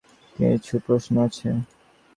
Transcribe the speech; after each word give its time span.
কিছু 0.35 0.75
প্রশ্ন 0.85 1.13
আছে? 1.25 1.49